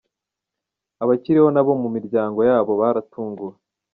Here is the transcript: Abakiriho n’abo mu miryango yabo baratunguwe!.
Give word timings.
Abakiriho 1.03 1.47
n’abo 1.51 1.71
mu 1.81 1.89
miryango 1.95 2.39
yabo 2.49 2.71
baratunguwe!. 2.81 3.55